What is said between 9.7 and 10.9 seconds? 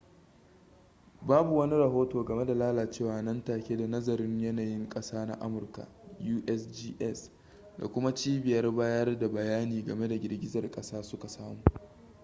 game da girgizar